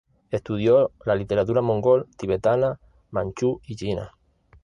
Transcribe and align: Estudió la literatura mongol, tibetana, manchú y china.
Estudió 0.31 0.91
la 1.05 1.13
literatura 1.13 1.61
mongol, 1.61 2.07
tibetana, 2.17 2.79
manchú 3.11 3.61
y 3.67 3.75
china. 3.75 4.11